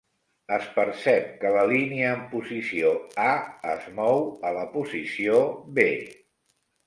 Es 0.55 0.63
percep 0.77 1.25
que 1.41 1.49
la 1.57 1.65
línia 1.71 2.07
en 2.19 2.23
posició 2.31 2.93
A 3.25 3.35
es 3.75 3.85
mou 3.99 4.25
a 4.51 4.57
la 4.57 4.63
posició 4.77 5.37
B. 5.79 5.89